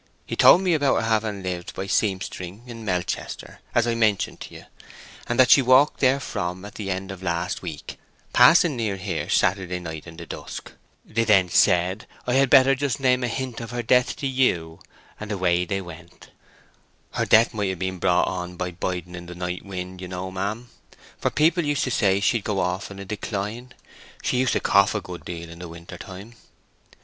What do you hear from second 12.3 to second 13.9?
had better just name a hint of her